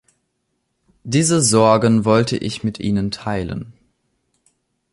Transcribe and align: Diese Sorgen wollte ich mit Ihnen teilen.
Diese 1.03 1.43
Sorgen 1.43 2.05
wollte 2.05 2.35
ich 2.35 2.63
mit 2.63 2.79
Ihnen 2.79 3.11
teilen. 3.11 3.73